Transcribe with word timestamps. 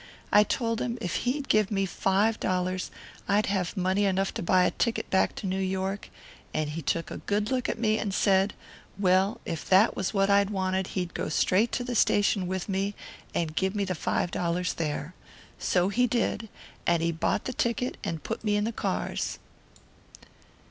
I 0.31 0.41
told 0.43 0.81
him 0.81 0.97
if 0.99 1.13
he'd 1.29 1.47
give 1.47 1.69
me 1.69 1.85
five 1.85 2.39
dollars 2.39 2.89
I'd 3.27 3.45
have 3.45 3.77
money 3.77 4.05
enough 4.05 4.33
to 4.33 4.41
buy 4.41 4.63
a 4.63 4.71
ticket 4.71 5.07
back 5.11 5.35
to 5.35 5.45
New 5.45 5.59
York, 5.61 6.09
and 6.55 6.71
he 6.71 6.81
took 6.81 7.11
a 7.11 7.17
good 7.17 7.51
look 7.51 7.69
at 7.69 7.77
me 7.77 7.99
and 7.99 8.11
said, 8.11 8.55
well, 8.97 9.39
if 9.45 9.69
that 9.69 9.95
was 9.95 10.11
what 10.11 10.27
I 10.27 10.41
wanted 10.41 10.87
he'd 10.97 11.13
go 11.13 11.29
straight 11.29 11.71
to 11.73 11.83
the 11.83 11.93
station 11.93 12.47
with 12.47 12.67
me 12.67 12.95
and 13.35 13.55
give 13.55 13.75
me 13.75 13.85
the 13.85 13.93
five 13.93 14.31
dollars 14.31 14.73
there. 14.73 15.13
So 15.59 15.89
he 15.89 16.07
did 16.07 16.49
and 16.87 17.03
he 17.03 17.11
bought 17.11 17.45
the 17.45 17.53
ticket, 17.53 17.97
and 18.03 18.23
put 18.23 18.43
me 18.43 18.55
in 18.55 18.63
the 18.63 18.71
cars." 18.71 19.37